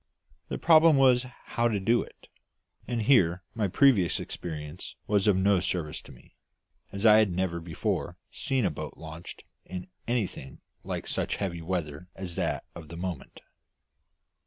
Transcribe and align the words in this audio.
The 0.47 0.57
problem 0.57 0.97
was 0.97 1.27
how 1.45 1.67
to 1.67 1.79
do 1.79 2.01
it; 2.01 2.27
and 2.87 3.03
here 3.03 3.43
my 3.53 3.67
previous 3.67 4.19
experience 4.19 4.95
was 5.05 5.27
of 5.27 5.35
no 5.37 5.59
service 5.59 6.01
to 6.01 6.11
me, 6.11 6.33
as 6.91 7.05
I 7.05 7.17
had 7.19 7.29
never 7.31 7.59
before 7.59 8.17
seen 8.31 8.65
a 8.65 8.71
boat 8.71 8.97
launched 8.97 9.43
in 9.63 9.85
anything 10.07 10.59
like 10.83 11.05
such 11.05 11.35
heavy 11.35 11.61
weather 11.61 12.07
as 12.15 12.33
that 12.35 12.63
of 12.73 12.87
the 12.87 12.97
moment. 12.97 13.41